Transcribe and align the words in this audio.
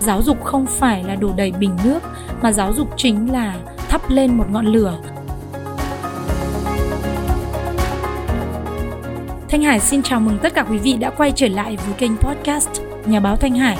giáo 0.00 0.22
dục 0.22 0.44
không 0.44 0.66
phải 0.66 1.04
là 1.04 1.14
đổ 1.14 1.32
đầy 1.36 1.52
bình 1.52 1.76
nước 1.84 2.00
mà 2.42 2.52
giáo 2.52 2.72
dục 2.72 2.88
chính 2.96 3.32
là 3.32 3.54
thắp 3.88 4.10
lên 4.10 4.38
một 4.38 4.46
ngọn 4.50 4.66
lửa 4.66 4.98
Thanh 9.48 9.62
Hải 9.62 9.80
xin 9.80 10.02
chào 10.02 10.20
mừng 10.20 10.38
tất 10.38 10.54
cả 10.54 10.64
quý 10.70 10.78
vị 10.78 10.96
đã 11.00 11.10
quay 11.10 11.32
trở 11.36 11.48
lại 11.48 11.76
với 11.76 11.94
kênh 11.94 12.16
podcast 12.16 12.68
Nhà 13.06 13.20
báo 13.20 13.36
Thanh 13.36 13.54
Hải. 13.54 13.78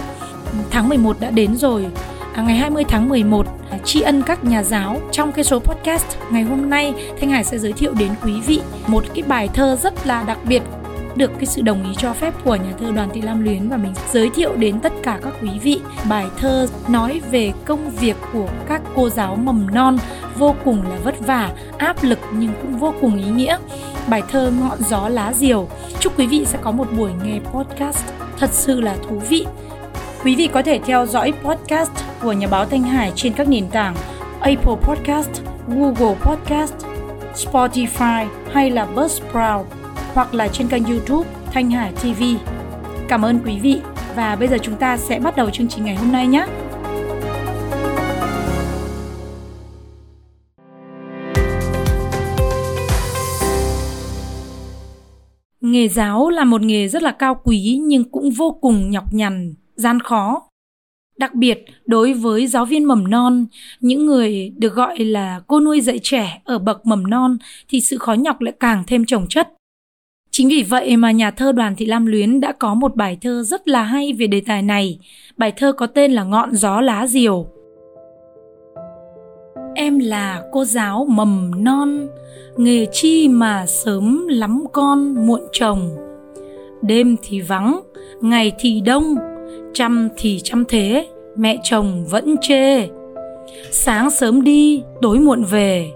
Tháng 0.70 0.88
11 0.88 1.16
đã 1.20 1.30
đến 1.30 1.56
rồi. 1.56 1.86
À, 2.34 2.42
ngày 2.42 2.56
20 2.56 2.84
tháng 2.88 3.08
11 3.08 3.46
à, 3.70 3.78
tri 3.84 4.00
ân 4.00 4.22
các 4.22 4.44
nhà 4.44 4.62
giáo 4.62 5.00
trong 5.12 5.32
cái 5.32 5.44
số 5.44 5.58
podcast 5.58 6.06
ngày 6.30 6.42
hôm 6.42 6.70
nay 6.70 6.94
Thanh 7.20 7.30
Hải 7.30 7.44
sẽ 7.44 7.58
giới 7.58 7.72
thiệu 7.72 7.92
đến 7.98 8.10
quý 8.24 8.32
vị 8.46 8.60
một 8.86 9.04
cái 9.14 9.22
bài 9.22 9.48
thơ 9.54 9.76
rất 9.82 10.06
là 10.06 10.22
đặc 10.22 10.38
biệt 10.44 10.62
được 11.16 11.30
cái 11.36 11.46
sự 11.46 11.62
đồng 11.62 11.84
ý 11.84 11.90
cho 11.98 12.12
phép 12.12 12.34
của 12.44 12.56
nhà 12.56 12.72
thơ 12.80 12.92
Đoàn 12.96 13.08
Thị 13.12 13.20
Lam 13.20 13.44
Luyến 13.44 13.68
và 13.68 13.76
mình 13.76 13.92
giới 14.12 14.30
thiệu 14.30 14.56
đến 14.56 14.80
tất 14.80 14.92
cả 15.02 15.18
các 15.22 15.32
quý 15.42 15.50
vị 15.62 15.80
bài 16.08 16.26
thơ 16.38 16.66
nói 16.88 17.20
về 17.30 17.52
công 17.64 17.90
việc 17.90 18.16
của 18.32 18.48
các 18.68 18.82
cô 18.94 19.08
giáo 19.08 19.36
mầm 19.36 19.66
non 19.74 19.98
vô 20.38 20.54
cùng 20.64 20.82
là 20.82 20.96
vất 21.04 21.26
vả, 21.26 21.50
áp 21.78 21.96
lực 22.02 22.18
nhưng 22.32 22.52
cũng 22.62 22.78
vô 22.78 22.94
cùng 23.00 23.16
ý 23.16 23.30
nghĩa. 23.30 23.58
Bài 24.08 24.22
thơ 24.28 24.52
Ngọn 24.60 24.78
gió 24.88 25.08
lá 25.08 25.32
diều. 25.32 25.68
Chúc 26.00 26.18
quý 26.18 26.26
vị 26.26 26.44
sẽ 26.44 26.58
có 26.62 26.70
một 26.70 26.86
buổi 26.96 27.10
nghe 27.24 27.40
podcast 27.52 28.04
thật 28.38 28.50
sự 28.50 28.80
là 28.80 28.96
thú 29.08 29.18
vị. 29.28 29.46
Quý 30.24 30.34
vị 30.34 30.48
có 30.52 30.62
thể 30.62 30.80
theo 30.86 31.06
dõi 31.06 31.32
podcast 31.44 31.90
của 32.22 32.32
nhà 32.32 32.46
báo 32.46 32.66
Thanh 32.66 32.82
Hải 32.82 33.12
trên 33.16 33.32
các 33.32 33.48
nền 33.48 33.68
tảng 33.68 33.94
Apple 34.40 34.76
Podcast, 34.82 35.30
Google 35.68 36.14
Podcast, 36.20 36.74
Spotify 37.34 38.26
hay 38.52 38.70
là 38.70 38.86
Buzzsprout 38.94 39.64
hoặc 40.14 40.34
là 40.34 40.48
trên 40.48 40.68
kênh 40.68 40.84
YouTube 40.84 41.30
Thanh 41.52 41.70
Hải 41.70 41.92
TV. 41.92 42.22
Cảm 43.08 43.22
ơn 43.22 43.38
quý 43.44 43.58
vị 43.62 43.80
và 44.16 44.36
bây 44.36 44.48
giờ 44.48 44.56
chúng 44.62 44.76
ta 44.76 44.96
sẽ 44.96 45.20
bắt 45.20 45.36
đầu 45.36 45.50
chương 45.50 45.68
trình 45.68 45.84
ngày 45.84 45.96
hôm 45.96 46.12
nay 46.12 46.26
nhé. 46.26 46.46
Nghề 55.60 55.88
giáo 55.88 56.30
là 56.30 56.44
một 56.44 56.62
nghề 56.62 56.88
rất 56.88 57.02
là 57.02 57.10
cao 57.10 57.40
quý 57.44 57.78
nhưng 57.82 58.04
cũng 58.10 58.30
vô 58.30 58.58
cùng 58.60 58.90
nhọc 58.90 59.04
nhằn, 59.14 59.54
gian 59.76 60.00
khó. 60.00 60.42
Đặc 61.18 61.34
biệt 61.34 61.64
đối 61.86 62.12
với 62.12 62.46
giáo 62.46 62.64
viên 62.64 62.84
mầm 62.84 63.10
non, 63.10 63.46
những 63.80 64.06
người 64.06 64.52
được 64.56 64.74
gọi 64.74 64.98
là 64.98 65.40
cô 65.46 65.60
nuôi 65.60 65.80
dạy 65.80 66.00
trẻ 66.02 66.40
ở 66.44 66.58
bậc 66.58 66.86
mầm 66.86 67.10
non 67.10 67.38
thì 67.68 67.80
sự 67.80 67.98
khó 67.98 68.12
nhọc 68.12 68.40
lại 68.40 68.54
càng 68.60 68.84
thêm 68.86 69.04
trồng 69.04 69.26
chất. 69.28 69.48
Chính 70.36 70.48
vì 70.48 70.62
vậy 70.62 70.96
mà 70.96 71.10
nhà 71.10 71.30
thơ 71.30 71.52
Đoàn 71.52 71.76
Thị 71.76 71.86
Lam 71.86 72.06
Luyến 72.06 72.40
đã 72.40 72.52
có 72.52 72.74
một 72.74 72.96
bài 72.96 73.18
thơ 73.22 73.42
rất 73.42 73.68
là 73.68 73.82
hay 73.82 74.12
về 74.12 74.26
đề 74.26 74.42
tài 74.46 74.62
này. 74.62 74.98
Bài 75.36 75.52
thơ 75.56 75.72
có 75.72 75.86
tên 75.86 76.12
là 76.12 76.24
Ngọn 76.24 76.54
gió 76.54 76.80
lá 76.80 77.06
diều. 77.06 77.46
Em 79.74 79.98
là 79.98 80.42
cô 80.52 80.64
giáo 80.64 81.06
mầm 81.10 81.64
non, 81.64 82.08
nghề 82.56 82.86
chi 82.92 83.28
mà 83.28 83.66
sớm 83.66 84.28
lắm 84.28 84.64
con 84.72 85.26
muộn 85.26 85.40
chồng. 85.52 85.96
Đêm 86.82 87.16
thì 87.22 87.40
vắng, 87.40 87.80
ngày 88.20 88.52
thì 88.58 88.80
đông, 88.80 89.14
chăm 89.74 90.08
thì 90.16 90.40
chăm 90.42 90.64
thế, 90.68 91.08
mẹ 91.36 91.58
chồng 91.62 92.04
vẫn 92.10 92.36
chê. 92.40 92.88
Sáng 93.70 94.10
sớm 94.10 94.44
đi, 94.44 94.82
tối 95.02 95.18
muộn 95.18 95.44
về, 95.44 95.90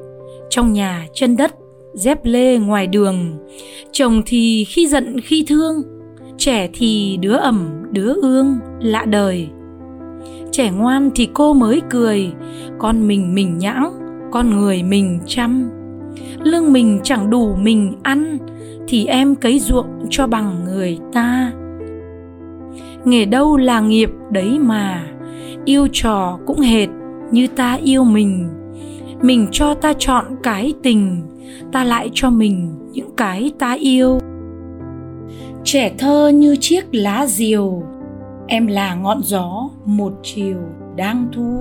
trong 0.50 0.72
nhà 0.72 1.06
chân 1.12 1.36
đất 1.36 1.54
dép 1.98 2.18
lê 2.22 2.58
ngoài 2.58 2.86
đường. 2.86 3.16
Chồng 3.92 4.22
thì 4.26 4.64
khi 4.64 4.86
giận, 4.86 5.20
khi 5.20 5.44
thương, 5.48 5.82
trẻ 6.36 6.68
thì 6.72 7.18
đứa 7.20 7.36
ẩm, 7.36 7.68
đứa 7.90 8.14
ương, 8.22 8.58
lạ 8.80 9.04
đời. 9.04 9.48
Trẻ 10.52 10.70
ngoan 10.70 11.10
thì 11.14 11.28
cô 11.34 11.54
mới 11.54 11.80
cười, 11.90 12.32
con 12.78 13.08
mình 13.08 13.34
mình 13.34 13.58
nhãng, 13.58 13.92
con 14.30 14.58
người 14.58 14.82
mình 14.82 15.20
chăm. 15.26 15.70
Lương 16.44 16.72
mình 16.72 17.00
chẳng 17.02 17.30
đủ 17.30 17.56
mình 17.56 17.94
ăn, 18.02 18.38
thì 18.88 19.06
em 19.06 19.34
cấy 19.34 19.58
ruộng 19.58 20.06
cho 20.10 20.26
bằng 20.26 20.64
người 20.64 20.98
ta. 21.12 21.52
Nghề 23.04 23.24
đâu 23.24 23.56
là 23.56 23.80
nghiệp 23.80 24.10
đấy 24.30 24.58
mà, 24.58 25.06
yêu 25.64 25.88
trò 25.92 26.38
cũng 26.46 26.60
hệt 26.60 26.88
như 27.32 27.46
ta 27.46 27.78
yêu 27.84 28.04
mình 28.04 28.48
mình 29.22 29.48
cho 29.52 29.74
ta 29.74 29.92
chọn 29.98 30.24
cái 30.42 30.74
tình, 30.82 31.22
ta 31.72 31.84
lại 31.84 32.10
cho 32.14 32.30
mình 32.30 32.74
những 32.92 33.10
cái 33.16 33.52
ta 33.58 33.72
yêu. 33.72 34.18
Trẻ 35.64 35.94
thơ 35.98 36.28
như 36.28 36.56
chiếc 36.60 36.84
lá 36.92 37.26
diều, 37.26 37.82
em 38.46 38.66
là 38.66 38.94
ngọn 38.94 39.20
gió 39.22 39.68
một 39.84 40.12
chiều 40.22 40.58
đang 40.96 41.28
thu. 41.32 41.58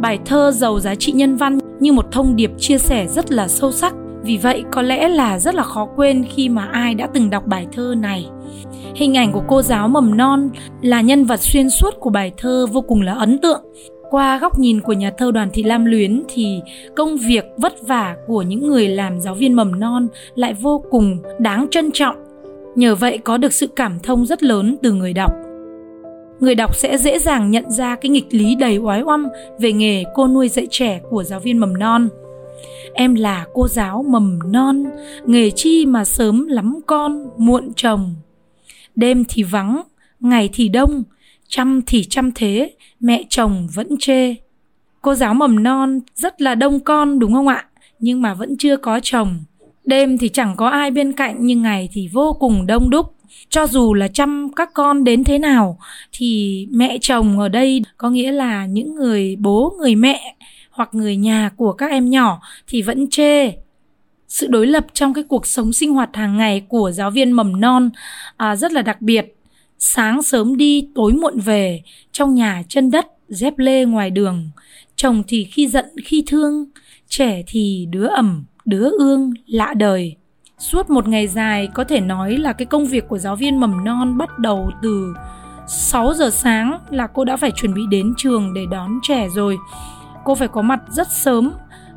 Bài 0.00 0.18
thơ 0.24 0.50
giàu 0.50 0.80
giá 0.80 0.94
trị 0.94 1.12
nhân 1.12 1.36
văn 1.36 1.58
như 1.80 1.92
một 1.92 2.12
thông 2.12 2.36
điệp 2.36 2.50
chia 2.58 2.78
sẻ 2.78 3.06
rất 3.06 3.32
là 3.32 3.48
sâu 3.48 3.72
sắc. 3.72 3.94
Vì 4.22 4.36
vậy, 4.36 4.64
có 4.70 4.82
lẽ 4.82 5.08
là 5.08 5.38
rất 5.38 5.54
là 5.54 5.62
khó 5.62 5.88
quên 5.96 6.24
khi 6.34 6.48
mà 6.48 6.64
ai 6.64 6.94
đã 6.94 7.08
từng 7.14 7.30
đọc 7.30 7.46
bài 7.46 7.66
thơ 7.72 7.94
này. 7.98 8.30
Hình 8.94 9.16
ảnh 9.16 9.32
của 9.32 9.42
cô 9.48 9.62
giáo 9.62 9.88
mầm 9.88 10.16
non 10.16 10.50
là 10.82 11.00
nhân 11.00 11.24
vật 11.24 11.40
xuyên 11.40 11.70
suốt 11.70 11.94
của 12.00 12.10
bài 12.10 12.32
thơ 12.36 12.66
vô 12.72 12.80
cùng 12.80 13.02
là 13.02 13.14
ấn 13.14 13.38
tượng 13.38 13.64
qua 14.12 14.38
góc 14.38 14.58
nhìn 14.58 14.80
của 14.80 14.92
nhà 14.92 15.10
thơ 15.18 15.30
đoàn 15.30 15.50
thị 15.52 15.62
lam 15.62 15.84
luyến 15.84 16.22
thì 16.28 16.60
công 16.96 17.16
việc 17.16 17.44
vất 17.56 17.72
vả 17.86 18.16
của 18.26 18.42
những 18.42 18.66
người 18.66 18.88
làm 18.88 19.20
giáo 19.20 19.34
viên 19.34 19.52
mầm 19.54 19.80
non 19.80 20.08
lại 20.34 20.54
vô 20.54 20.84
cùng 20.90 21.18
đáng 21.38 21.66
trân 21.70 21.90
trọng. 21.92 22.16
Nhờ 22.74 22.94
vậy 22.94 23.18
có 23.18 23.38
được 23.38 23.52
sự 23.52 23.66
cảm 23.66 23.98
thông 24.02 24.26
rất 24.26 24.42
lớn 24.42 24.76
từ 24.82 24.92
người 24.92 25.12
đọc. 25.12 25.32
Người 26.40 26.54
đọc 26.54 26.76
sẽ 26.76 26.98
dễ 26.98 27.18
dàng 27.18 27.50
nhận 27.50 27.70
ra 27.70 27.96
cái 27.96 28.10
nghịch 28.10 28.26
lý 28.30 28.54
đầy 28.54 28.76
oái 28.76 29.02
oăm 29.02 29.28
về 29.58 29.72
nghề 29.72 30.04
cô 30.14 30.28
nuôi 30.28 30.48
dạy 30.48 30.66
trẻ 30.70 31.00
của 31.10 31.24
giáo 31.24 31.40
viên 31.40 31.58
mầm 31.58 31.78
non. 31.78 32.08
Em 32.94 33.14
là 33.14 33.46
cô 33.54 33.68
giáo 33.68 34.04
mầm 34.08 34.38
non, 34.52 34.84
nghề 35.26 35.50
chi 35.50 35.86
mà 35.86 36.04
sớm 36.04 36.46
lắm 36.46 36.80
con, 36.86 37.30
muộn 37.36 37.72
chồng. 37.76 38.14
Đêm 38.94 39.24
thì 39.28 39.42
vắng, 39.42 39.82
ngày 40.20 40.50
thì 40.52 40.68
đông 40.68 41.02
chăm 41.52 41.80
thì 41.86 42.04
chăm 42.04 42.30
thế 42.34 42.72
mẹ 43.00 43.24
chồng 43.28 43.68
vẫn 43.74 43.88
chê. 43.98 44.34
Cô 45.02 45.14
giáo 45.14 45.34
mầm 45.34 45.62
non 45.62 46.00
rất 46.14 46.42
là 46.42 46.54
đông 46.54 46.80
con 46.80 47.18
đúng 47.18 47.32
không 47.32 47.48
ạ? 47.48 47.64
Nhưng 47.98 48.22
mà 48.22 48.34
vẫn 48.34 48.56
chưa 48.56 48.76
có 48.76 49.00
chồng. 49.02 49.44
Đêm 49.84 50.18
thì 50.18 50.28
chẳng 50.28 50.56
có 50.56 50.68
ai 50.68 50.90
bên 50.90 51.12
cạnh 51.12 51.36
nhưng 51.40 51.62
ngày 51.62 51.88
thì 51.92 52.08
vô 52.12 52.32
cùng 52.40 52.66
đông 52.66 52.90
đúc. 52.90 53.14
Cho 53.48 53.66
dù 53.66 53.94
là 53.94 54.08
chăm 54.08 54.52
các 54.56 54.74
con 54.74 55.04
đến 55.04 55.24
thế 55.24 55.38
nào 55.38 55.78
thì 56.12 56.66
mẹ 56.70 56.98
chồng 57.00 57.38
ở 57.38 57.48
đây 57.48 57.82
có 57.96 58.10
nghĩa 58.10 58.32
là 58.32 58.66
những 58.66 58.94
người 58.94 59.36
bố 59.36 59.74
người 59.78 59.94
mẹ 59.94 60.36
hoặc 60.70 60.88
người 60.92 61.16
nhà 61.16 61.50
của 61.56 61.72
các 61.72 61.90
em 61.90 62.10
nhỏ 62.10 62.40
thì 62.66 62.82
vẫn 62.82 63.10
chê. 63.10 63.52
Sự 64.28 64.46
đối 64.46 64.66
lập 64.66 64.86
trong 64.92 65.14
cái 65.14 65.24
cuộc 65.24 65.46
sống 65.46 65.72
sinh 65.72 65.94
hoạt 65.94 66.16
hàng 66.16 66.36
ngày 66.36 66.62
của 66.68 66.90
giáo 66.90 67.10
viên 67.10 67.32
mầm 67.32 67.60
non 67.60 67.90
à, 68.36 68.56
rất 68.56 68.72
là 68.72 68.82
đặc 68.82 69.02
biệt 69.02 69.34
sáng 69.84 70.22
sớm 70.22 70.56
đi, 70.56 70.88
tối 70.94 71.12
muộn 71.12 71.38
về, 71.38 71.82
trong 72.12 72.34
nhà 72.34 72.62
chân 72.68 72.90
đất, 72.90 73.06
dép 73.28 73.58
lê 73.58 73.84
ngoài 73.84 74.10
đường. 74.10 74.50
Chồng 74.96 75.22
thì 75.28 75.44
khi 75.44 75.68
giận, 75.68 75.84
khi 76.04 76.24
thương, 76.26 76.64
trẻ 77.08 77.42
thì 77.46 77.86
đứa 77.90 78.06
ẩm, 78.06 78.44
đứa 78.64 78.90
ương, 78.98 79.32
lạ 79.46 79.74
đời. 79.76 80.16
Suốt 80.58 80.90
một 80.90 81.08
ngày 81.08 81.28
dài, 81.28 81.68
có 81.74 81.84
thể 81.84 82.00
nói 82.00 82.36
là 82.38 82.52
cái 82.52 82.66
công 82.66 82.86
việc 82.86 83.08
của 83.08 83.18
giáo 83.18 83.36
viên 83.36 83.60
mầm 83.60 83.84
non 83.84 84.18
bắt 84.18 84.38
đầu 84.38 84.70
từ 84.82 85.14
6 85.68 86.14
giờ 86.14 86.30
sáng 86.30 86.78
là 86.90 87.06
cô 87.06 87.24
đã 87.24 87.36
phải 87.36 87.50
chuẩn 87.50 87.74
bị 87.74 87.82
đến 87.90 88.14
trường 88.16 88.54
để 88.54 88.66
đón 88.70 88.98
trẻ 89.02 89.28
rồi. 89.34 89.58
Cô 90.24 90.34
phải 90.34 90.48
có 90.48 90.62
mặt 90.62 90.80
rất 90.88 91.08
sớm 91.10 91.52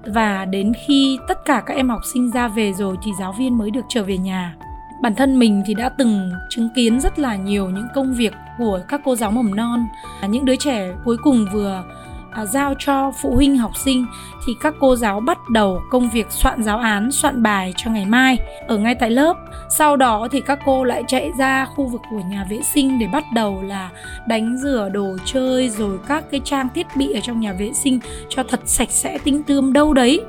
và 0.05 0.45
đến 0.45 0.73
khi 0.87 1.17
tất 1.27 1.45
cả 1.45 1.63
các 1.65 1.73
em 1.73 1.89
học 1.89 2.01
sinh 2.13 2.31
ra 2.31 2.47
về 2.47 2.73
rồi 2.73 2.95
thì 3.03 3.11
giáo 3.19 3.35
viên 3.39 3.57
mới 3.57 3.71
được 3.71 3.85
trở 3.89 4.03
về 4.03 4.17
nhà 4.17 4.55
bản 5.01 5.15
thân 5.15 5.39
mình 5.39 5.63
thì 5.65 5.73
đã 5.73 5.89
từng 5.89 6.31
chứng 6.49 6.69
kiến 6.75 6.99
rất 6.99 7.19
là 7.19 7.35
nhiều 7.35 7.69
những 7.69 7.87
công 7.95 8.13
việc 8.13 8.33
của 8.57 8.79
các 8.87 9.01
cô 9.03 9.15
giáo 9.15 9.31
mầm 9.31 9.55
non. 9.55 9.87
À, 10.21 10.27
những 10.27 10.45
đứa 10.45 10.55
trẻ 10.55 10.91
cuối 11.03 11.17
cùng 11.23 11.47
vừa 11.53 11.83
à, 12.31 12.45
giao 12.45 12.73
cho 12.79 13.11
phụ 13.21 13.35
huynh 13.35 13.57
học 13.57 13.71
sinh 13.77 14.05
thì 14.45 14.53
các 14.61 14.73
cô 14.79 14.95
giáo 14.95 15.19
bắt 15.19 15.49
đầu 15.49 15.81
công 15.89 16.09
việc 16.09 16.27
soạn 16.29 16.63
giáo 16.63 16.77
án 16.77 17.11
soạn 17.11 17.43
bài 17.43 17.73
cho 17.77 17.91
ngày 17.91 18.05
mai 18.05 18.37
ở 18.67 18.77
ngay 18.77 18.95
tại 18.95 19.09
lớp. 19.09 19.37
Sau 19.69 19.97
đó 19.97 20.27
thì 20.31 20.41
các 20.41 20.59
cô 20.65 20.83
lại 20.83 21.03
chạy 21.07 21.31
ra 21.37 21.65
khu 21.65 21.87
vực 21.87 22.01
của 22.09 22.21
nhà 22.29 22.45
vệ 22.49 22.59
sinh 22.73 22.99
để 22.99 23.07
bắt 23.07 23.23
đầu 23.33 23.61
là 23.61 23.89
đánh 24.27 24.57
rửa 24.57 24.89
đồ 24.93 25.17
chơi 25.25 25.69
rồi 25.69 25.97
các 26.07 26.23
cái 26.31 26.41
trang 26.43 26.67
thiết 26.75 26.87
bị 26.95 27.13
ở 27.13 27.19
trong 27.19 27.39
nhà 27.39 27.53
vệ 27.53 27.73
sinh 27.73 27.99
cho 28.29 28.43
thật 28.43 28.59
sạch 28.65 28.91
sẽ 28.91 29.17
tinh 29.23 29.43
tươm 29.43 29.73
đâu 29.73 29.93
đấy. 29.93 30.21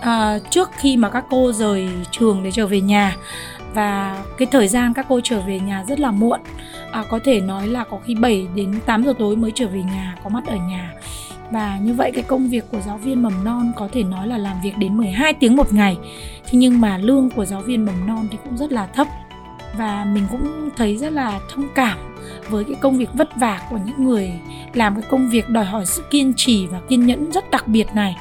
À, 0.00 0.38
trước 0.50 0.70
khi 0.76 0.96
mà 0.96 1.10
các 1.10 1.24
cô 1.30 1.52
rời 1.52 1.88
trường 2.10 2.42
để 2.42 2.50
trở 2.50 2.66
về 2.66 2.80
nhà 2.80 3.16
và 3.74 4.24
cái 4.38 4.48
thời 4.50 4.68
gian 4.68 4.94
các 4.94 5.06
cô 5.08 5.20
trở 5.24 5.40
về 5.40 5.60
nhà 5.60 5.84
rất 5.88 6.00
là 6.00 6.10
muộn. 6.10 6.40
À, 6.90 7.04
có 7.10 7.18
thể 7.24 7.40
nói 7.40 7.68
là 7.68 7.84
có 7.84 7.98
khi 8.04 8.14
7 8.14 8.46
đến 8.54 8.80
8 8.86 9.04
giờ 9.04 9.14
tối 9.18 9.36
mới 9.36 9.52
trở 9.54 9.66
về 9.66 9.82
nhà 9.82 10.16
có 10.24 10.30
mặt 10.30 10.46
ở 10.46 10.56
nhà. 10.56 10.92
Và 11.50 11.78
như 11.78 11.94
vậy 11.94 12.10
cái 12.14 12.22
công 12.22 12.48
việc 12.48 12.64
của 12.70 12.80
giáo 12.80 12.98
viên 12.98 13.22
mầm 13.22 13.44
non 13.44 13.72
có 13.76 13.88
thể 13.92 14.02
nói 14.02 14.26
là 14.26 14.38
làm 14.38 14.56
việc 14.62 14.78
đến 14.78 14.96
12 14.96 15.34
tiếng 15.34 15.56
một 15.56 15.72
ngày. 15.72 15.96
Thế 16.44 16.58
nhưng 16.58 16.80
mà 16.80 16.98
lương 16.98 17.30
của 17.30 17.44
giáo 17.44 17.60
viên 17.60 17.84
mầm 17.84 18.06
non 18.06 18.28
thì 18.30 18.38
cũng 18.44 18.56
rất 18.56 18.72
là 18.72 18.86
thấp. 18.86 19.06
Và 19.76 20.04
mình 20.04 20.24
cũng 20.30 20.70
thấy 20.76 20.96
rất 20.96 21.12
là 21.12 21.40
thông 21.50 21.68
cảm 21.74 21.98
với 22.48 22.64
cái 22.64 22.74
công 22.80 22.98
việc 22.98 23.08
vất 23.12 23.36
vả 23.36 23.60
của 23.70 23.78
những 23.86 24.04
người 24.04 24.32
làm 24.74 24.94
cái 24.94 25.04
công 25.10 25.28
việc 25.30 25.48
đòi 25.48 25.64
hỏi 25.64 25.86
sự 25.86 26.02
kiên 26.10 26.32
trì 26.36 26.66
và 26.66 26.80
kiên 26.88 27.06
nhẫn 27.06 27.32
rất 27.32 27.50
đặc 27.50 27.68
biệt 27.68 27.86
này. 27.94 28.16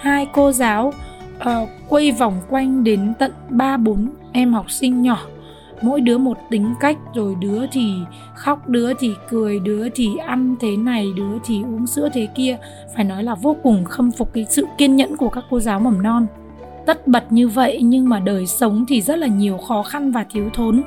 Hai 0.00 0.26
cô 0.32 0.52
giáo 0.52 0.92
uh, 1.38 1.68
quay 1.88 2.12
vòng 2.12 2.40
quanh 2.48 2.84
đến 2.84 3.14
tận 3.18 3.32
ba 3.48 3.76
bốn 3.76 4.10
em 4.36 4.52
học 4.52 4.70
sinh 4.70 5.02
nhỏ. 5.02 5.18
Mỗi 5.82 6.00
đứa 6.00 6.18
một 6.18 6.38
tính 6.50 6.74
cách, 6.80 6.96
rồi 7.14 7.34
đứa 7.40 7.66
thì 7.72 7.94
khóc, 8.34 8.68
đứa 8.68 8.94
thì 8.94 9.14
cười, 9.28 9.58
đứa 9.58 9.88
thì 9.88 10.16
ăn 10.16 10.56
thế 10.60 10.76
này, 10.76 11.06
đứa 11.16 11.38
thì 11.44 11.62
uống 11.62 11.86
sữa 11.86 12.08
thế 12.12 12.28
kia. 12.34 12.56
Phải 12.96 13.04
nói 13.04 13.22
là 13.22 13.34
vô 13.34 13.56
cùng 13.62 13.84
khâm 13.84 14.10
phục 14.10 14.32
cái 14.32 14.46
sự 14.50 14.66
kiên 14.78 14.96
nhẫn 14.96 15.16
của 15.16 15.28
các 15.28 15.44
cô 15.50 15.60
giáo 15.60 15.80
mầm 15.80 16.02
non. 16.02 16.26
Tất 16.86 17.06
bật 17.06 17.32
như 17.32 17.48
vậy, 17.48 17.80
nhưng 17.82 18.08
mà 18.08 18.20
đời 18.20 18.46
sống 18.46 18.84
thì 18.88 19.00
rất 19.00 19.18
là 19.18 19.26
nhiều 19.26 19.58
khó 19.58 19.82
khăn 19.82 20.12
và 20.12 20.24
thiếu 20.30 20.50
thốn. 20.54 20.82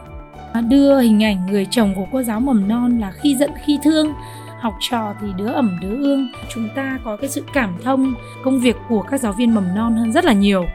Đưa 0.69 0.99
hình 0.99 1.23
ảnh 1.23 1.47
người 1.51 1.67
chồng 1.71 1.93
của 1.95 2.05
cô 2.11 2.23
giáo 2.23 2.39
mầm 2.39 2.67
non 2.67 2.99
là 2.99 3.11
khi 3.11 3.35
giận, 3.35 3.51
khi 3.65 3.79
thương. 3.83 4.13
Học 4.59 4.73
trò 4.89 5.13
thì 5.21 5.27
đứa 5.37 5.47
ẩm, 5.47 5.77
đứa 5.81 5.95
ương. 5.95 6.27
Chúng 6.53 6.69
ta 6.75 6.99
có 7.03 7.17
cái 7.17 7.29
sự 7.29 7.43
cảm 7.53 7.73
thông. 7.83 8.13
Công 8.43 8.59
việc 8.59 8.75
của 8.89 9.01
các 9.01 9.21
giáo 9.21 9.33
viên 9.33 9.55
mầm 9.55 9.75
non 9.75 9.95
hơn 9.95 10.11
rất 10.11 10.25
là 10.25 10.33
nhiều 10.33 10.65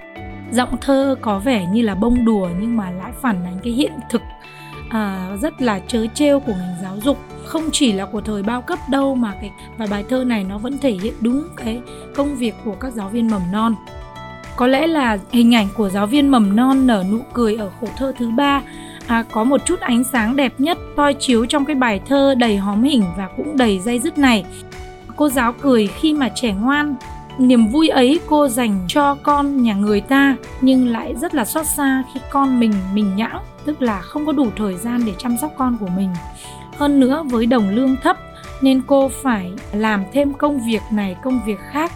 giọng 0.55 0.77
thơ 0.81 1.17
có 1.21 1.39
vẻ 1.39 1.67
như 1.73 1.83
là 1.83 1.95
bông 1.95 2.25
đùa 2.25 2.49
nhưng 2.61 2.77
mà 2.77 2.91
lại 2.91 3.13
phản 3.23 3.45
ánh 3.45 3.59
cái 3.63 3.73
hiện 3.73 3.93
thực 4.11 4.23
à, 4.89 5.37
rất 5.41 5.63
là 5.63 5.81
chớ 5.89 6.07
trêu 6.15 6.41
của 6.41 6.53
ngành 6.53 6.77
giáo 6.83 6.97
dục. 7.05 7.19
Không 7.45 7.71
chỉ 7.73 7.93
là 7.93 8.07
của 8.07 8.21
thời 8.21 8.43
bao 8.43 8.63
cấp 8.63 8.79
đâu 8.91 9.15
mà 9.15 9.33
cái 9.41 9.51
và 9.79 9.87
bài 9.91 10.05
thơ 10.09 10.25
này 10.25 10.45
nó 10.45 10.59
vẫn 10.59 10.79
thể 10.79 10.91
hiện 10.91 11.15
đúng 11.21 11.49
cái 11.57 11.81
công 12.15 12.37
việc 12.37 12.55
của 12.65 12.75
các 12.75 12.93
giáo 12.93 13.09
viên 13.09 13.31
mầm 13.31 13.43
non. 13.53 13.75
Có 14.57 14.67
lẽ 14.67 14.87
là 14.87 15.19
hình 15.31 15.55
ảnh 15.55 15.69
của 15.77 15.89
giáo 15.89 16.07
viên 16.07 16.29
mầm 16.29 16.57
non 16.57 16.87
nở 16.87 17.05
nụ 17.11 17.19
cười 17.33 17.57
ở 17.57 17.71
khổ 17.81 17.89
thơ 17.97 18.13
thứ 18.19 18.31
ba 18.31 18.63
à, 19.07 19.25
có 19.33 19.45
một 19.45 19.61
chút 19.65 19.81
ánh 19.81 20.05
sáng 20.13 20.37
đẹp 20.37 20.55
nhất 20.59 20.79
soi 20.97 21.15
chiếu 21.15 21.47
trong 21.47 21.65
cái 21.65 21.77
bài 21.77 22.01
thơ 22.07 22.35
đầy 22.39 22.57
hóm 22.57 22.83
hình 22.83 23.05
và 23.17 23.29
cũng 23.37 23.57
đầy 23.57 23.79
dây 23.79 23.99
dứt 23.99 24.19
này. 24.19 24.45
Cô 25.17 25.29
giáo 25.29 25.53
cười 25.53 25.87
khi 25.87 26.15
mà 26.15 26.29
trẻ 26.35 26.53
ngoan 26.53 26.95
niềm 27.39 27.67
vui 27.67 27.89
ấy 27.89 28.21
cô 28.27 28.49
dành 28.49 28.85
cho 28.89 29.15
con 29.23 29.63
nhà 29.63 29.75
người 29.75 30.01
ta, 30.01 30.37
nhưng 30.61 30.89
lại 30.89 31.15
rất 31.21 31.35
là 31.35 31.45
xót 31.45 31.67
xa 31.67 32.03
khi 32.15 32.21
con 32.31 32.61
mình 32.61 32.73
mình 32.95 33.17
nhãng 33.17 33.43
tức 33.65 33.83
là 33.83 34.01
không 34.01 34.27
có 34.27 34.33
đủ 34.33 34.47
thời 34.57 34.77
gian 34.77 35.01
để 35.07 35.13
chăm 35.19 35.37
sóc 35.41 35.53
con 35.57 35.77
của 35.81 35.89
mình. 35.97 36.11
Hơn 36.77 37.01
nữa, 37.01 37.25
với 37.31 37.47
đồng 37.47 37.69
lương 37.69 37.97
thấp, 38.03 38.17
nên 38.63 38.83
cô 38.87 39.09
phải 39.23 39.53
làm 39.73 40.05
thêm 40.13 40.33
công 40.33 40.61
việc 40.67 40.83
này, 40.93 41.17
công 41.23 41.41
việc 41.47 41.59
khác. 41.71 41.93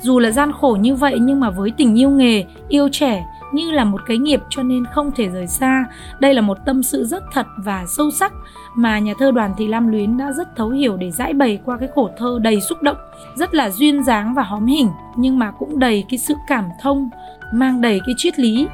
Dù 0.00 0.18
là 0.18 0.30
gian 0.30 0.52
khổ 0.52 0.78
như 0.80 0.94
vậy, 0.94 1.18
nhưng 1.20 1.40
mà 1.40 1.50
với 1.50 1.72
tình 1.76 1.98
yêu 1.98 2.10
nghề, 2.10 2.44
yêu 2.68 2.88
trẻ 2.92 3.24
như 3.52 3.70
là 3.70 3.84
một 3.84 4.00
cái 4.06 4.18
nghiệp 4.18 4.40
cho 4.48 4.62
nên 4.62 4.84
không 4.84 5.10
thể 5.16 5.28
rời 5.28 5.46
xa. 5.46 5.84
Đây 6.20 6.34
là 6.34 6.42
một 6.42 6.58
tâm 6.64 6.82
sự 6.82 7.04
rất 7.04 7.22
thật 7.32 7.46
và 7.56 7.84
sâu 7.86 8.10
sắc 8.10 8.32
mà 8.74 8.98
nhà 8.98 9.14
thơ 9.18 9.30
Đoàn 9.30 9.54
Thị 9.56 9.68
Lam 9.68 9.88
Luyến 9.88 10.16
đã 10.16 10.32
rất 10.32 10.56
thấu 10.56 10.70
hiểu 10.70 10.96
để 10.96 11.10
giải 11.10 11.32
bày 11.32 11.60
qua 11.64 11.76
cái 11.76 11.88
khổ 11.94 12.10
thơ 12.18 12.38
đầy 12.42 12.60
xúc 12.60 12.82
động, 12.82 12.96
rất 13.34 13.54
là 13.54 13.70
duyên 13.70 14.02
dáng 14.02 14.34
và 14.34 14.42
hóm 14.42 14.66
hình 14.66 14.88
nhưng 15.16 15.38
mà 15.38 15.50
cũng 15.50 15.78
đầy 15.78 16.04
cái 16.08 16.18
sự 16.18 16.34
cảm 16.48 16.64
thông, 16.82 17.10
mang 17.52 17.80
đầy 17.80 18.00
cái 18.06 18.14
triết 18.16 18.38
lý 18.38 18.68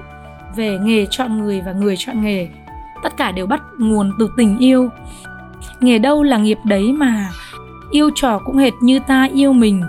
về 0.56 0.78
nghề 0.82 1.06
chọn 1.10 1.38
người 1.38 1.60
và 1.66 1.72
người 1.72 1.94
chọn 1.98 2.22
nghề. 2.22 2.48
Tất 3.02 3.16
cả 3.16 3.32
đều 3.32 3.46
bắt 3.46 3.62
nguồn 3.78 4.12
từ 4.18 4.28
tình 4.36 4.58
yêu. 4.58 4.88
Nghề 5.80 5.98
đâu 5.98 6.22
là 6.22 6.38
nghiệp 6.38 6.58
đấy 6.64 6.92
mà 6.92 7.28
yêu 7.90 8.10
trò 8.14 8.38
cũng 8.38 8.56
hệt 8.56 8.72
như 8.80 9.00
ta 9.06 9.28
yêu 9.32 9.52
mình 9.52 9.82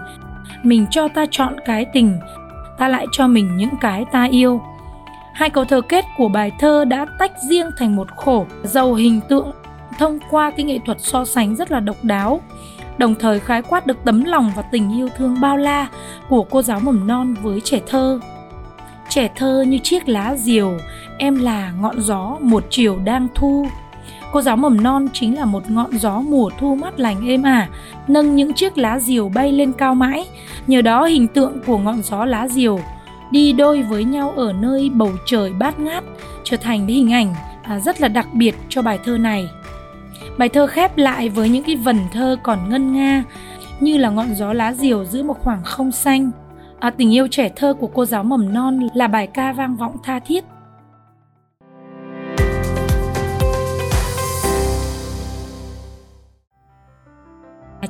mình 0.64 0.86
cho 0.92 1.08
ta 1.08 1.26
chọn 1.32 1.54
cái 1.66 1.86
tình 1.94 2.20
ta 2.78 2.88
lại 2.88 3.06
cho 3.12 3.28
mình 3.28 3.58
những 3.58 3.70
cái 3.82 4.06
ta 4.12 4.24
yêu 4.24 4.62
Hai 5.38 5.50
câu 5.50 5.66
thơ 5.66 5.82
kết 5.82 6.06
của 6.18 6.28
bài 6.28 6.52
thơ 6.60 6.86
đã 6.86 7.06
tách 7.20 7.32
riêng 7.50 7.70
thành 7.78 7.96
một 7.96 8.08
khổ, 8.16 8.46
giàu 8.64 8.94
hình 8.94 9.22
tượng, 9.30 9.52
thông 10.00 10.20
qua 10.30 10.52
cái 10.52 10.66
nghệ 10.66 10.80
thuật 10.86 10.98
so 11.02 11.26
sánh 11.26 11.56
rất 11.56 11.72
là 11.72 11.80
độc 11.80 11.96
đáo, 12.04 12.42
đồng 12.98 13.16
thời 13.16 13.40
khái 13.40 13.62
quát 13.62 13.88
được 13.88 13.98
tấm 14.06 14.24
lòng 14.24 14.52
và 14.56 14.62
tình 14.62 14.98
yêu 14.98 15.10
thương 15.18 15.42
bao 15.42 15.58
la 15.58 15.88
của 16.30 16.44
cô 16.44 16.62
giáo 16.62 16.80
mầm 16.80 17.08
non 17.08 17.36
với 17.42 17.62
trẻ 17.62 17.80
thơ. 17.88 18.20
Trẻ 19.10 19.30
thơ 19.36 19.66
như 19.68 19.78
chiếc 19.78 20.10
lá 20.10 20.36
diều, 20.36 20.78
em 21.18 21.40
là 21.40 21.72
ngọn 21.82 22.02
gió 22.02 22.38
một 22.42 22.64
chiều 22.70 23.00
đang 23.04 23.28
thu. 23.36 23.68
Cô 24.32 24.42
giáo 24.42 24.58
mầm 24.58 24.84
non 24.84 25.08
chính 25.14 25.38
là 25.38 25.46
một 25.46 25.72
ngọn 25.72 25.98
gió 25.98 26.22
mùa 26.22 26.50
thu 26.60 26.76
mát 26.76 27.00
lành 27.00 27.28
êm 27.28 27.44
ả, 27.44 27.68
nâng 28.08 28.36
những 28.36 28.54
chiếc 28.54 28.78
lá 28.78 29.00
diều 29.00 29.30
bay 29.30 29.52
lên 29.52 29.74
cao 29.74 29.96
mãi. 29.96 30.28
Nhờ 30.68 30.82
đó 30.82 31.06
hình 31.06 31.28
tượng 31.28 31.60
của 31.66 31.78
ngọn 31.78 32.02
gió 32.02 32.26
lá 32.26 32.48
diều 32.48 32.80
đi 33.32 33.54
đôi 33.54 33.82
với 33.82 34.04
nhau 34.04 34.34
ở 34.36 34.54
nơi 34.54 34.92
bầu 34.94 35.12
trời 35.26 35.54
bát 35.54 35.80
ngát 35.80 36.04
trở 36.44 36.58
thành 36.58 36.88
cái 36.88 36.96
hình 36.96 37.14
ảnh 37.14 37.34
à, 37.64 37.80
rất 37.80 38.02
là 38.02 38.08
đặc 38.08 38.28
biệt 38.34 38.56
cho 38.70 38.82
bài 38.82 39.00
thơ 39.06 39.18
này. 39.18 39.50
Bài 40.38 40.50
thơ 40.50 40.68
khép 40.68 40.98
lại 40.98 41.30
với 41.30 41.50
những 41.50 41.64
cái 41.64 41.76
vần 41.76 41.98
thơ 42.14 42.38
còn 42.44 42.70
ngân 42.70 42.94
nga 42.94 43.24
như 43.80 43.98
là 43.98 44.10
ngọn 44.10 44.36
gió 44.36 44.54
lá 44.54 44.74
diều 44.74 45.06
giữa 45.06 45.24
một 45.24 45.44
khoảng 45.44 45.64
không 45.64 45.92
xanh. 45.92 46.32
À, 46.80 46.90
tình 46.90 47.14
yêu 47.14 47.28
trẻ 47.32 47.50
thơ 47.56 47.74
của 47.74 47.88
cô 47.88 48.06
giáo 48.06 48.24
mầm 48.24 48.54
non 48.54 48.88
là 48.94 49.08
bài 49.08 49.28
ca 49.28 49.54
vang 49.54 49.76
vọng 49.76 49.98
tha 50.04 50.20
thiết. 50.20 50.44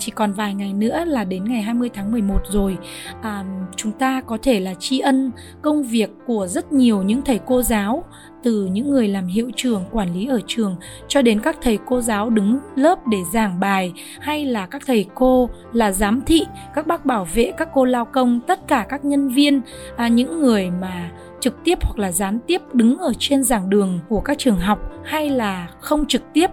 Chỉ 0.08 0.14
còn 0.16 0.34
vài 0.34 0.54
ngày 0.54 0.74
nữa 0.74 1.04
là 1.06 1.24
đến 1.24 1.44
ngày 1.46 1.62
20 1.62 1.90
tháng 1.94 2.12
11 2.12 2.40
rồi. 2.50 2.78
À, 3.22 3.46
chúng 3.76 3.92
ta 3.92 4.22
có 4.22 4.38
thể 4.44 4.60
là 4.60 4.74
tri 4.74 5.00
ân 5.00 5.32
công 5.62 5.84
việc 5.84 6.10
của 6.28 6.48
rất 6.48 6.72
nhiều 6.72 7.02
những 7.02 7.22
thầy 7.22 7.40
cô 7.46 7.62
giáo 7.62 8.04
từ 8.44 8.66
những 8.72 8.92
người 8.92 9.08
làm 9.08 9.28
hiệu 9.28 9.52
trưởng 9.56 9.84
quản 9.92 10.14
lý 10.14 10.28
ở 10.28 10.40
trường 10.48 10.76
cho 11.08 11.22
đến 11.22 11.40
các 11.40 11.58
thầy 11.62 11.80
cô 11.86 12.02
giáo 12.02 12.30
đứng 12.30 12.60
lớp 12.76 13.08
để 13.08 13.18
giảng 13.34 13.60
bài 13.60 13.94
hay 14.20 14.46
là 14.46 14.66
các 14.66 14.82
thầy 14.86 15.06
cô 15.16 15.50
là 15.74 15.92
giám 15.92 16.22
thị 16.26 16.46
các 16.76 16.88
bác 16.88 17.06
bảo 17.06 17.28
vệ 17.34 17.52
các 17.58 17.70
cô 17.74 17.86
lao 17.86 18.06
công 18.06 18.40
tất 18.48 18.68
cả 18.68 18.86
các 18.90 19.06
nhân 19.06 19.30
viên 19.30 19.62
à, 19.96 20.08
những 20.08 20.40
người 20.40 20.70
mà 20.82 21.12
trực 21.40 21.64
tiếp 21.64 21.78
hoặc 21.82 22.00
là 22.00 22.12
gián 22.12 22.40
tiếp 22.48 22.62
đứng 22.74 22.98
ở 22.98 23.14
trên 23.20 23.44
giảng 23.44 23.70
đường 23.70 24.00
của 24.10 24.20
các 24.20 24.38
trường 24.38 24.60
học 24.60 24.80
hay 25.04 25.30
là 25.30 25.68
không 25.80 26.06
trực 26.06 26.22
tiếp 26.34 26.48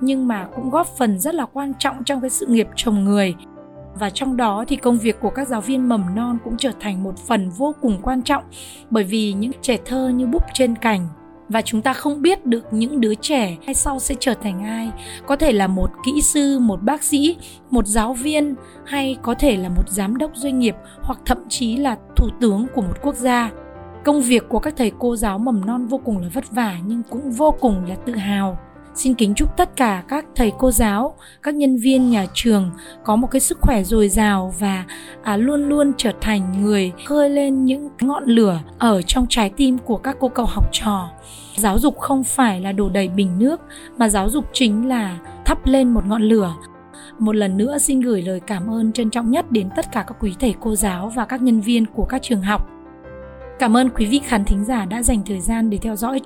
nhưng 0.00 0.28
mà 0.28 0.46
cũng 0.56 0.70
góp 0.70 0.86
phần 0.98 1.18
rất 1.18 1.34
là 1.34 1.46
quan 1.46 1.72
trọng 1.78 2.04
trong 2.04 2.20
cái 2.20 2.30
sự 2.30 2.46
nghiệp 2.46 2.68
chồng 2.76 3.04
người. 3.04 3.34
Và 3.94 4.10
trong 4.10 4.36
đó 4.36 4.64
thì 4.68 4.76
công 4.76 4.98
việc 4.98 5.20
của 5.20 5.30
các 5.30 5.48
giáo 5.48 5.60
viên 5.60 5.88
mầm 5.88 6.14
non 6.14 6.38
cũng 6.44 6.56
trở 6.56 6.70
thành 6.80 7.02
một 7.02 7.18
phần 7.18 7.50
vô 7.50 7.74
cùng 7.80 7.98
quan 8.02 8.22
trọng 8.22 8.44
bởi 8.90 9.04
vì 9.04 9.32
những 9.32 9.52
trẻ 9.62 9.78
thơ 9.84 10.08
như 10.08 10.26
búp 10.26 10.42
trên 10.54 10.76
cành 10.76 11.08
và 11.50 11.62
chúng 11.62 11.82
ta 11.82 11.92
không 11.92 12.22
biết 12.22 12.46
được 12.46 12.64
những 12.70 13.00
đứa 13.00 13.14
trẻ 13.14 13.56
hay 13.66 13.74
sau 13.74 13.98
sẽ 13.98 14.14
trở 14.20 14.34
thành 14.34 14.64
ai. 14.64 14.90
Có 15.26 15.36
thể 15.36 15.52
là 15.52 15.66
một 15.66 15.90
kỹ 16.04 16.20
sư, 16.22 16.58
một 16.58 16.82
bác 16.82 17.02
sĩ, 17.04 17.36
một 17.70 17.86
giáo 17.86 18.12
viên, 18.14 18.54
hay 18.84 19.16
có 19.22 19.34
thể 19.34 19.56
là 19.56 19.68
một 19.68 19.88
giám 19.88 20.16
đốc 20.16 20.30
doanh 20.36 20.58
nghiệp, 20.58 20.74
hoặc 21.02 21.18
thậm 21.26 21.38
chí 21.48 21.76
là 21.76 21.96
thủ 22.16 22.28
tướng 22.40 22.66
của 22.74 22.82
một 22.82 22.94
quốc 23.02 23.14
gia. 23.14 23.50
Công 24.04 24.22
việc 24.22 24.48
của 24.48 24.58
các 24.58 24.74
thầy 24.76 24.92
cô 24.98 25.16
giáo 25.16 25.38
mầm 25.38 25.66
non 25.66 25.86
vô 25.86 26.00
cùng 26.04 26.18
là 26.18 26.28
vất 26.32 26.50
vả, 26.50 26.76
nhưng 26.86 27.02
cũng 27.10 27.30
vô 27.30 27.54
cùng 27.60 27.84
là 27.88 27.94
tự 27.94 28.14
hào 28.14 28.58
xin 28.94 29.14
kính 29.14 29.34
chúc 29.34 29.56
tất 29.56 29.76
cả 29.76 30.02
các 30.08 30.24
thầy 30.36 30.52
cô 30.58 30.70
giáo 30.70 31.16
các 31.42 31.54
nhân 31.54 31.76
viên 31.76 32.10
nhà 32.10 32.26
trường 32.34 32.70
có 33.04 33.16
một 33.16 33.26
cái 33.30 33.40
sức 33.40 33.58
khỏe 33.60 33.82
dồi 33.82 34.08
dào 34.08 34.54
và 34.58 34.84
à, 35.22 35.36
luôn 35.36 35.68
luôn 35.68 35.92
trở 35.96 36.12
thành 36.20 36.62
người 36.62 36.92
khơi 37.06 37.30
lên 37.30 37.64
những 37.64 37.88
ngọn 38.00 38.24
lửa 38.26 38.60
ở 38.78 39.02
trong 39.02 39.26
trái 39.28 39.50
tim 39.56 39.78
của 39.78 39.96
các 39.96 40.16
cô 40.20 40.28
cậu 40.28 40.46
học 40.46 40.68
trò 40.72 41.10
giáo 41.56 41.78
dục 41.78 41.98
không 41.98 42.24
phải 42.24 42.60
là 42.60 42.72
đổ 42.72 42.88
đầy 42.88 43.08
bình 43.08 43.38
nước 43.38 43.60
mà 43.98 44.08
giáo 44.08 44.30
dục 44.30 44.44
chính 44.52 44.88
là 44.88 45.18
thắp 45.44 45.66
lên 45.66 45.94
một 45.94 46.06
ngọn 46.06 46.22
lửa 46.22 46.54
một 47.18 47.36
lần 47.36 47.56
nữa 47.56 47.78
xin 47.78 48.00
gửi 48.00 48.22
lời 48.22 48.40
cảm 48.46 48.70
ơn 48.70 48.92
trân 48.92 49.10
trọng 49.10 49.30
nhất 49.30 49.52
đến 49.52 49.68
tất 49.76 49.92
cả 49.92 50.04
các 50.06 50.16
quý 50.20 50.34
thầy 50.40 50.54
cô 50.60 50.74
giáo 50.74 51.12
và 51.16 51.24
các 51.24 51.42
nhân 51.42 51.60
viên 51.60 51.86
của 51.86 52.04
các 52.04 52.22
trường 52.22 52.42
học 52.42 52.66
Cảm 53.60 53.76
ơn 53.76 53.90
quý 53.90 54.06
vị 54.06 54.20
khán 54.24 54.44
thính 54.44 54.64
giả 54.64 54.84
đã 54.84 55.02
dành 55.02 55.22
thời 55.26 55.40
gian 55.40 55.70
để 55.70 55.78
theo 55.78 55.96
dõi. 55.96 56.20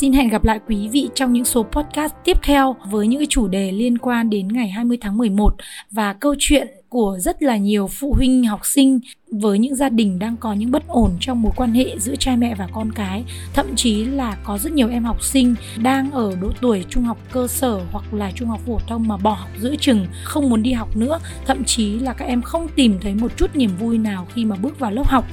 Xin 0.00 0.12
hẹn 0.12 0.28
gặp 0.28 0.44
lại 0.44 0.60
quý 0.68 0.88
vị 0.88 1.08
trong 1.14 1.32
những 1.32 1.44
số 1.44 1.62
podcast 1.62 2.12
tiếp 2.24 2.36
theo 2.42 2.76
với 2.90 3.06
những 3.06 3.26
chủ 3.26 3.48
đề 3.48 3.72
liên 3.72 3.98
quan 3.98 4.30
đến 4.30 4.48
ngày 4.48 4.68
20 4.68 4.98
tháng 5.00 5.16
11 5.16 5.54
và 5.90 6.12
câu 6.12 6.34
chuyện 6.38 6.68
của 6.88 7.18
rất 7.20 7.42
là 7.42 7.56
nhiều 7.56 7.86
phụ 7.86 8.14
huynh, 8.16 8.44
học 8.44 8.60
sinh 8.66 9.00
với 9.30 9.58
những 9.58 9.74
gia 9.74 9.88
đình 9.88 10.18
đang 10.18 10.36
có 10.36 10.52
những 10.52 10.70
bất 10.70 10.88
ổn 10.88 11.10
trong 11.20 11.42
mối 11.42 11.52
quan 11.56 11.72
hệ 11.72 11.98
giữa 11.98 12.16
cha 12.16 12.36
mẹ 12.36 12.54
và 12.54 12.68
con 12.72 12.92
cái. 12.92 13.24
Thậm 13.54 13.66
chí 13.76 14.04
là 14.04 14.36
có 14.44 14.58
rất 14.58 14.72
nhiều 14.72 14.88
em 14.88 15.04
học 15.04 15.22
sinh 15.22 15.54
đang 15.82 16.10
ở 16.10 16.36
độ 16.40 16.48
tuổi 16.60 16.84
trung 16.88 17.04
học 17.04 17.18
cơ 17.32 17.46
sở 17.48 17.80
hoặc 17.92 18.14
là 18.14 18.32
trung 18.34 18.48
học 18.48 18.60
phổ 18.66 18.78
thông 18.86 19.08
mà 19.08 19.16
bỏ 19.16 19.32
học 19.32 19.50
giữa 19.60 19.76
chừng, 19.76 20.06
không 20.24 20.50
muốn 20.50 20.62
đi 20.62 20.72
học 20.72 20.96
nữa. 20.96 21.18
Thậm 21.46 21.64
chí 21.64 21.98
là 21.98 22.12
các 22.12 22.24
em 22.24 22.42
không 22.42 22.68
tìm 22.76 22.98
thấy 23.00 23.14
một 23.14 23.32
chút 23.36 23.56
niềm 23.56 23.70
vui 23.78 23.98
nào 23.98 24.26
khi 24.34 24.44
mà 24.44 24.56
bước 24.56 24.78
vào 24.78 24.90
lớp 24.90 25.06
học 25.06 25.24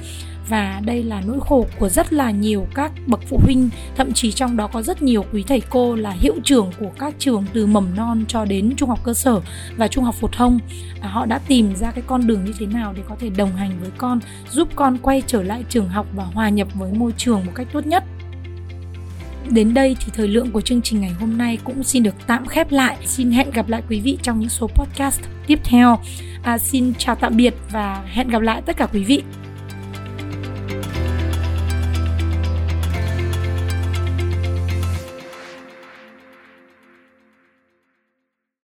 và 0.48 0.80
đây 0.84 1.02
là 1.02 1.22
nỗi 1.26 1.38
khổ 1.40 1.66
của 1.78 1.88
rất 1.88 2.12
là 2.12 2.30
nhiều 2.30 2.66
các 2.74 2.92
bậc 3.06 3.20
phụ 3.28 3.40
huynh 3.44 3.68
thậm 3.96 4.12
chí 4.12 4.32
trong 4.32 4.56
đó 4.56 4.66
có 4.66 4.82
rất 4.82 5.02
nhiều 5.02 5.24
quý 5.32 5.44
thầy 5.48 5.62
cô 5.70 5.94
là 5.94 6.10
hiệu 6.10 6.34
trưởng 6.44 6.70
của 6.78 6.90
các 6.98 7.14
trường 7.18 7.44
từ 7.52 7.66
mầm 7.66 7.96
non 7.96 8.24
cho 8.28 8.44
đến 8.44 8.74
trung 8.76 8.88
học 8.88 8.98
cơ 9.04 9.14
sở 9.14 9.40
và 9.76 9.88
trung 9.88 10.04
học 10.04 10.14
phổ 10.14 10.28
thông. 10.32 10.58
À, 11.00 11.08
họ 11.08 11.26
đã 11.26 11.38
tìm 11.48 11.76
ra 11.76 11.90
cái 11.90 12.04
con 12.06 12.26
đường 12.26 12.44
như 12.44 12.52
thế 12.58 12.66
nào 12.66 12.92
để 12.96 13.02
có 13.08 13.16
thể 13.20 13.30
đồng 13.30 13.52
hành 13.52 13.80
với 13.80 13.90
con 13.98 14.20
giúp 14.50 14.68
con 14.76 14.98
quay 15.02 15.22
trở 15.26 15.42
lại 15.42 15.64
trường 15.68 15.88
học 15.88 16.06
và 16.14 16.24
hòa 16.24 16.48
nhập 16.48 16.68
với 16.74 16.92
môi 16.92 17.12
trường 17.16 17.46
một 17.46 17.52
cách 17.54 17.66
tốt 17.72 17.86
nhất. 17.86 18.04
Đến 19.50 19.74
đây 19.74 19.96
thì 20.00 20.12
thời 20.14 20.28
lượng 20.28 20.50
của 20.50 20.60
chương 20.60 20.82
trình 20.82 21.00
ngày 21.00 21.10
hôm 21.10 21.38
nay 21.38 21.58
cũng 21.64 21.82
xin 21.82 22.02
được 22.02 22.14
tạm 22.26 22.46
khép 22.46 22.72
lại. 22.72 22.96
Xin 23.04 23.30
hẹn 23.30 23.50
gặp 23.50 23.68
lại 23.68 23.82
quý 23.88 24.00
vị 24.00 24.18
trong 24.22 24.40
những 24.40 24.48
số 24.48 24.66
podcast 24.66 25.20
tiếp 25.46 25.60
theo. 25.64 25.98
À, 26.42 26.58
xin 26.58 26.92
chào 26.98 27.14
tạm 27.14 27.36
biệt 27.36 27.54
và 27.70 28.04
hẹn 28.06 28.28
gặp 28.28 28.42
lại 28.42 28.62
tất 28.66 28.76
cả 28.76 28.86
quý 28.92 29.04
vị. 29.04 29.22